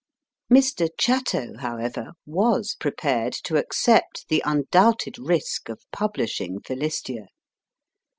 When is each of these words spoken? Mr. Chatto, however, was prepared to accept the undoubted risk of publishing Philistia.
Mr. 0.51 0.87
Chatto, 0.97 1.57
however, 1.59 2.13
was 2.25 2.73
prepared 2.79 3.33
to 3.43 3.55
accept 3.57 4.25
the 4.29 4.41
undoubted 4.43 5.19
risk 5.19 5.69
of 5.69 5.83
publishing 5.91 6.59
Philistia. 6.59 7.27